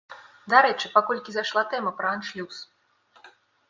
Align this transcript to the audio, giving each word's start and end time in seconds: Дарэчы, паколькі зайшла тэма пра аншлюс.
Дарэчы, 0.53 0.91
паколькі 0.95 1.31
зайшла 1.37 1.67
тэма 1.77 1.95
пра 2.03 2.07
аншлюс. 2.17 2.55